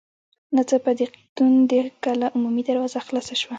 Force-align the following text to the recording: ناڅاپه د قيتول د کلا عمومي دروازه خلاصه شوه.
ناڅاپه 0.55 0.91
د 0.97 0.99
قيتول 1.13 1.53
د 1.71 1.73
کلا 2.03 2.27
عمومي 2.35 2.63
دروازه 2.69 2.99
خلاصه 3.07 3.33
شوه. 3.41 3.49